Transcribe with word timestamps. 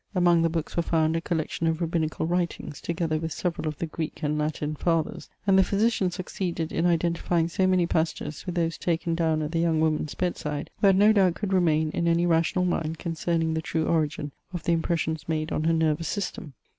Among 0.15 0.41
the 0.41 0.49
books 0.49 0.75
were 0.75 0.81
found 0.81 1.15
a 1.15 1.21
collection 1.21 1.67
of 1.67 1.79
Rabbinical 1.79 2.25
writings, 2.25 2.81
together 2.81 3.19
with 3.19 3.31
several 3.31 3.67
of 3.67 3.77
the 3.77 3.85
Greek 3.85 4.23
and 4.23 4.35
Latin 4.35 4.73
Fathers; 4.75 5.29
and 5.45 5.59
the 5.59 5.63
physician 5.63 6.09
succeeded 6.09 6.71
in 6.71 6.87
identifying 6.87 7.47
so 7.49 7.67
many 7.67 7.85
passages 7.85 8.43
with 8.47 8.55
those 8.55 8.79
taken 8.79 9.13
down 9.13 9.43
at 9.43 9.51
the 9.51 9.59
young 9.59 9.79
woman's 9.79 10.15
bedside, 10.15 10.71
that 10.81 10.95
no 10.95 11.13
doubt 11.13 11.35
could 11.35 11.53
remain 11.53 11.91
in 11.91 12.07
any 12.07 12.25
rational 12.25 12.65
mind 12.65 12.97
concerning 12.97 13.53
the 13.53 13.61
true 13.61 13.85
origin 13.85 14.31
of 14.55 14.63
the 14.63 14.71
impressions 14.71 15.29
made 15.29 15.51
on 15.51 15.65
her 15.65 15.73
nervous 15.73 16.07
system. 16.07 16.53